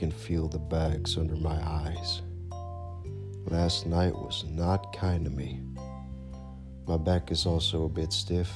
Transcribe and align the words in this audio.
can 0.00 0.10
feel 0.10 0.48
the 0.48 0.58
bags 0.58 1.18
under 1.18 1.36
my 1.36 1.62
eyes. 1.62 2.22
Last 3.44 3.84
night 3.84 4.14
was 4.14 4.46
not 4.48 4.96
kind 4.96 5.26
to 5.26 5.30
me. 5.30 5.60
My 6.88 6.96
back 6.96 7.30
is 7.30 7.44
also 7.44 7.84
a 7.84 7.88
bit 7.90 8.10
stiff, 8.10 8.50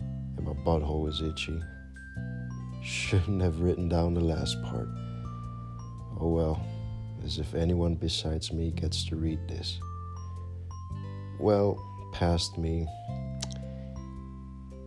and 0.00 0.46
my 0.46 0.54
butthole 0.64 1.10
is 1.10 1.20
itchy. 1.20 1.60
Shouldn't 2.82 3.42
have 3.42 3.60
written 3.60 3.90
down 3.90 4.14
the 4.14 4.22
last 4.22 4.56
part. 4.62 4.88
Oh 6.18 6.28
well, 6.28 6.66
as 7.22 7.38
if 7.38 7.54
anyone 7.54 7.96
besides 7.96 8.50
me 8.50 8.70
gets 8.70 9.04
to 9.10 9.16
read 9.16 9.46
this. 9.46 9.78
Well, 11.38 11.78
past 12.14 12.56
me, 12.56 12.86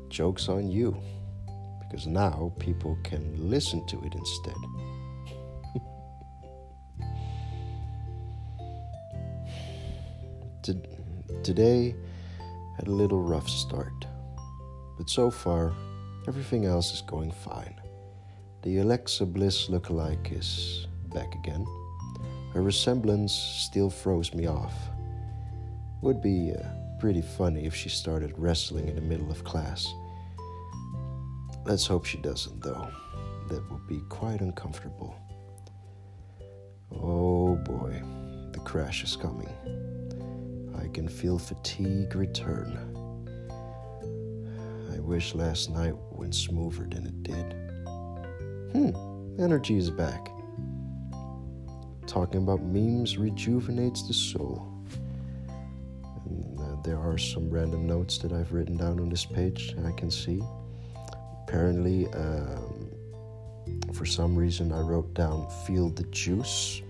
joke's 0.10 0.50
on 0.50 0.72
you, 0.72 0.98
because 1.80 2.08
now 2.08 2.52
people 2.58 2.98
can 3.04 3.52
listen 3.52 3.86
to 3.86 4.04
it 4.04 4.16
instead. 4.16 4.56
Today 10.64 11.94
had 12.78 12.88
a 12.88 12.92
little 12.92 13.22
rough 13.22 13.50
start, 13.50 14.08
but 14.98 15.10
so 15.10 15.30
far 15.30 15.74
everything 16.26 16.64
else 16.64 16.94
is 16.94 17.02
going 17.02 17.32
fine. 17.32 17.76
The 18.62 18.78
Alexa 18.78 19.26
Bliss 19.26 19.68
lookalike 19.68 20.32
is 20.32 20.88
back 21.14 21.36
again. 21.36 21.66
Her 22.54 22.62
resemblance 22.62 23.34
still 23.34 23.90
throws 23.90 24.34
me 24.34 24.48
off. 24.48 24.74
Would 26.02 26.22
be 26.22 26.54
uh, 26.58 26.64
pretty 26.98 27.22
funny 27.22 27.66
if 27.66 27.76
she 27.76 27.90
started 27.90 28.34
wrestling 28.38 28.88
in 28.88 28.96
the 28.96 29.02
middle 29.02 29.32
of 29.32 29.44
class. 29.44 29.86
Let's 31.66 31.86
hope 31.86 32.06
she 32.06 32.20
doesn't, 32.20 32.62
though. 32.62 32.88
That 33.50 33.70
would 33.70 33.86
be 33.88 34.00
quite 34.08 34.40
uncomfortable. 34.40 35.14
Oh 36.90 37.56
boy, 37.56 38.02
the 38.54 38.60
crash 38.60 39.04
is 39.04 39.18
coming. 39.18 39.50
Can 40.94 41.08
feel 41.08 41.40
fatigue 41.40 42.16
return. 42.16 42.78
I 44.94 45.00
wish 45.00 45.34
last 45.34 45.72
night 45.72 45.96
went 46.12 46.36
smoother 46.36 46.88
than 46.88 47.08
it 47.08 47.24
did. 47.24 47.54
Hmm, 48.74 49.42
energy 49.42 49.76
is 49.76 49.90
back. 49.90 50.30
Talking 52.06 52.44
about 52.44 52.62
memes 52.62 53.18
rejuvenates 53.18 54.08
the 54.08 54.14
soul. 54.14 54.72
And, 56.26 56.60
uh, 56.60 56.76
there 56.84 57.00
are 57.00 57.18
some 57.18 57.50
random 57.50 57.88
notes 57.88 58.20
that 58.20 58.32
I've 58.32 58.54
written 58.54 58.78
down 58.78 59.00
on 59.00 59.10
this 59.10 59.26
page, 59.26 59.76
I 59.84 59.94
can 59.94 60.12
see. 60.12 60.44
Apparently, 61.48 62.06
um, 62.14 62.92
for 63.94 64.06
some 64.06 64.36
reason, 64.36 64.72
I 64.72 64.82
wrote 64.82 65.12
down 65.16 65.48
feel 65.66 65.90
the 65.90 66.04
juice. 66.12 66.84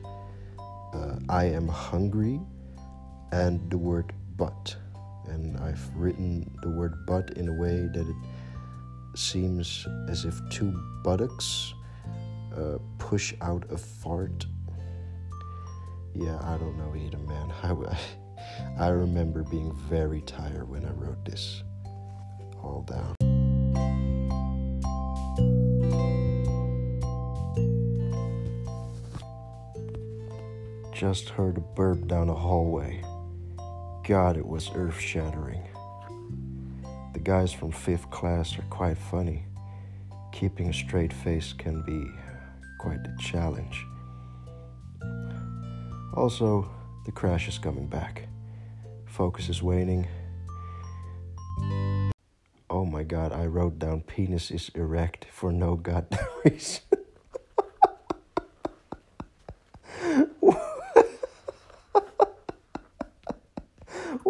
Uh, 0.93 1.19
I 1.29 1.45
am 1.45 1.69
hungry 1.69 2.41
and 3.33 3.67
the 3.71 3.77
word 3.77 4.13
but. 4.37 4.75
And 5.25 5.57
I've 5.57 5.83
written 5.95 6.55
the 6.61 6.69
word 6.69 7.05
but 7.07 7.31
in 7.31 7.47
a 7.47 7.53
way 7.53 7.89
that 7.91 8.07
it 8.07 8.15
seems 9.15 9.87
as 10.07 10.23
if 10.23 10.39
two 10.51 10.71
buttocks 11.03 11.73
uh, 12.55 12.77
push 12.99 13.33
out 13.41 13.65
a 13.71 13.77
fart. 13.77 14.45
Yeah, 16.13 16.37
I 16.43 16.57
don't 16.57 16.77
know 16.77 16.93
either, 16.95 17.17
man. 17.17 17.51
I, 18.77 18.85
I 18.85 18.89
remember 18.89 19.41
being 19.43 19.73
very 19.89 20.21
tired 20.21 20.69
when 20.69 20.85
I 20.85 20.91
wrote 20.91 21.25
this 21.25 21.63
all 22.61 22.85
down. 22.87 23.15
Just 30.93 31.29
heard 31.29 31.57
a 31.57 31.61
burp 31.61 32.07
down 32.07 32.27
the 32.27 32.35
hallway. 32.35 33.03
God, 34.03 34.35
it 34.35 34.45
was 34.45 34.69
earth 34.75 34.99
shattering. 34.99 35.63
The 37.13 37.19
guys 37.19 37.53
from 37.53 37.71
fifth 37.71 38.09
class 38.09 38.59
are 38.59 38.65
quite 38.69 38.97
funny. 38.97 39.45
Keeping 40.33 40.67
a 40.69 40.73
straight 40.73 41.13
face 41.13 41.53
can 41.53 41.81
be 41.83 42.05
quite 42.81 42.99
a 42.99 43.15
challenge. 43.21 43.85
Also, 46.15 46.69
the 47.05 47.13
crash 47.13 47.47
is 47.47 47.57
coming 47.57 47.87
back. 47.87 48.27
Focus 49.05 49.47
is 49.47 49.63
waning. 49.63 50.05
Oh 52.69 52.85
my 52.85 53.03
god, 53.03 53.31
I 53.31 53.45
wrote 53.45 53.79
down 53.79 54.01
penis 54.01 54.51
is 54.51 54.69
erect 54.75 55.27
for 55.31 55.53
no 55.53 55.75
goddamn 55.77 56.27
reason. 56.45 56.81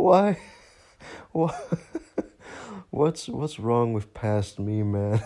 Why? 0.03 0.37
What? 1.31 1.55
What's 2.89 3.29
what's 3.29 3.57
wrong 3.57 3.93
with 3.93 4.13
past 4.13 4.59
me, 4.59 4.83
man? 4.83 5.23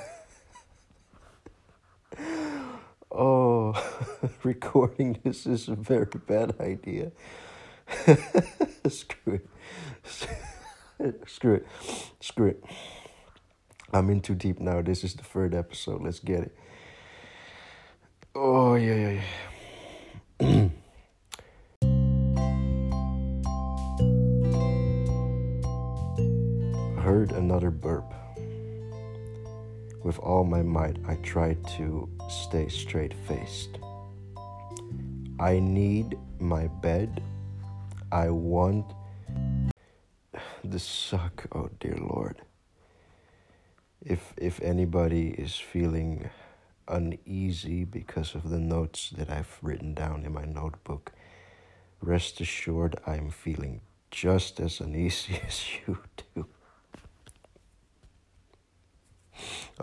oh, 3.12 3.74
recording 4.44 5.18
this 5.24 5.48
is 5.48 5.68
a 5.68 5.74
very 5.74 6.06
bad 6.28 6.62
idea. 6.62 7.12
Screw 8.88 9.42
it. 9.42 9.48
Screw 11.28 11.56
it. 11.56 11.68
Screw 12.20 12.48
it. 12.50 12.64
I'm 13.92 14.12
in 14.12 14.22
too 14.22 14.36
deep 14.36 14.60
now. 14.60 14.84
This 14.84 15.04
is 15.04 15.16
the 15.16 15.24
third 15.24 15.56
episode. 15.56 16.04
Let's 16.04 16.20
get 16.20 16.42
it. 16.42 16.56
Oh, 18.36 18.76
yeah, 18.76 18.94
yeah, 18.94 19.10
yeah. 19.10 19.22
Heard 27.08 27.32
another 27.32 27.72
burp. 27.72 28.14
With 30.04 30.20
all 30.20 30.44
my 30.44 30.62
might, 30.62 30.98
I 31.08 31.16
tried 31.24 31.66
to 31.78 32.10
stay 32.30 32.68
straight 32.68 33.14
faced. 33.14 33.80
I 35.40 35.60
need 35.60 36.18
my 36.38 36.68
bed. 36.68 37.24
I 38.12 38.30
want 38.30 38.92
the 40.66 40.80
suck, 40.80 41.46
oh 41.54 41.70
dear 41.80 41.96
Lord. 41.96 42.42
If 44.06 44.34
if 44.36 44.60
anybody 44.60 45.30
is 45.30 45.56
feeling 45.56 46.30
uneasy 46.90 47.86
because 47.86 48.36
of 48.36 48.50
the 48.50 48.60
notes 48.60 49.12
that 49.12 49.30
I've 49.30 49.58
written 49.62 49.94
down 49.94 50.26
in 50.26 50.34
my 50.34 50.44
notebook, 50.44 51.14
rest 52.02 52.42
assured 52.42 53.00
I'm 53.08 53.30
feeling 53.30 53.80
just 54.12 54.60
as 54.60 54.82
uneasy 54.82 55.40
as 55.48 55.64
you 55.88 56.00
do. 56.36 56.47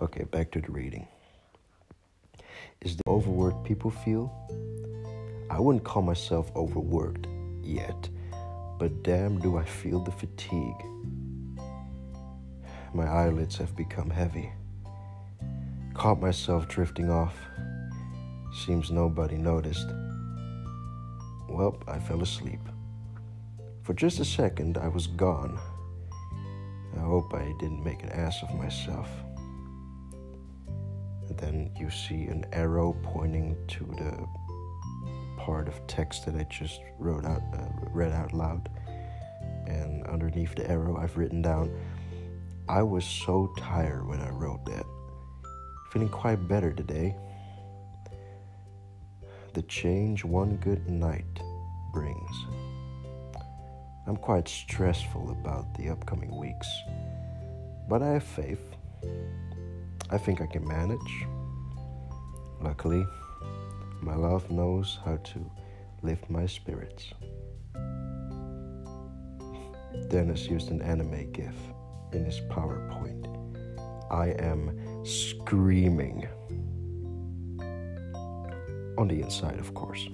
Okay, 0.02 0.24
back 0.24 0.50
to 0.50 0.60
the 0.60 0.72
reading. 0.72 1.06
Is 2.80 2.96
the 2.96 3.02
overworked 3.06 3.64
people 3.64 3.92
feel? 3.92 4.32
I 5.48 5.60
wouldn't 5.60 5.84
call 5.84 6.02
myself 6.02 6.50
overworked 6.56 7.28
yet, 7.62 8.08
but 8.76 9.04
damn, 9.04 9.38
do 9.38 9.56
I 9.56 9.64
feel 9.64 10.00
the 10.00 10.10
fatigue. 10.10 10.84
My 12.92 13.06
eyelids 13.06 13.56
have 13.58 13.76
become 13.76 14.10
heavy. 14.10 14.50
Caught 15.94 16.20
myself 16.20 16.66
drifting 16.66 17.08
off. 17.08 17.36
Seems 18.66 18.90
nobody 18.90 19.36
noticed. 19.36 19.86
Well, 21.48 21.80
I 21.86 22.00
fell 22.00 22.20
asleep. 22.20 22.60
For 23.82 23.94
just 23.94 24.18
a 24.18 24.24
second, 24.24 24.76
I 24.76 24.88
was 24.88 25.06
gone. 25.06 25.56
I 26.96 27.00
hope 27.00 27.32
I 27.32 27.54
didn't 27.60 27.84
make 27.84 28.02
an 28.02 28.10
ass 28.10 28.42
of 28.42 28.52
myself. 28.56 29.08
And 31.34 31.38
then 31.38 31.70
you 31.76 31.90
see 31.90 32.26
an 32.26 32.44
arrow 32.52 32.96
pointing 33.02 33.56
to 33.66 33.84
the 33.84 34.26
part 35.36 35.66
of 35.66 35.84
text 35.88 36.26
that 36.26 36.36
I 36.36 36.44
just 36.44 36.80
wrote 36.98 37.24
out, 37.24 37.42
uh, 37.52 37.88
read 37.90 38.12
out 38.12 38.32
loud. 38.32 38.68
And 39.66 40.06
underneath 40.06 40.54
the 40.54 40.70
arrow, 40.70 40.96
I've 40.96 41.16
written 41.16 41.42
down, 41.42 41.70
I 42.68 42.82
was 42.82 43.04
so 43.04 43.52
tired 43.58 44.06
when 44.06 44.20
I 44.20 44.30
wrote 44.30 44.64
that. 44.66 44.84
Feeling 45.90 46.08
quite 46.08 46.46
better 46.46 46.72
today. 46.72 47.16
The 49.54 49.62
change 49.62 50.24
one 50.24 50.56
good 50.56 50.88
night 50.88 51.40
brings. 51.92 52.30
I'm 54.06 54.16
quite 54.16 54.46
stressful 54.46 55.30
about 55.30 55.74
the 55.74 55.88
upcoming 55.88 56.36
weeks, 56.38 56.68
but 57.88 58.02
I 58.02 58.12
have 58.12 58.24
faith. 58.24 58.60
I 60.10 60.18
think 60.18 60.40
I 60.40 60.46
can 60.46 60.66
manage. 60.66 61.26
Luckily, 62.60 63.04
my 64.00 64.14
love 64.14 64.50
knows 64.50 64.98
how 65.04 65.16
to 65.16 65.50
lift 66.02 66.28
my 66.30 66.46
spirits. 66.46 67.12
Dennis 70.08 70.46
used 70.46 70.70
an 70.70 70.82
anime 70.82 71.32
gif 71.32 71.54
in 72.12 72.24
his 72.24 72.40
PowerPoint. 72.50 73.26
I 74.10 74.28
am 74.38 75.04
screaming. 75.04 76.28
on 78.96 79.08
the 79.08 79.20
inside, 79.20 79.58
of 79.58 79.74
course. 79.74 80.08